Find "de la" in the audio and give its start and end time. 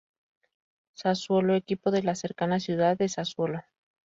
1.91-2.15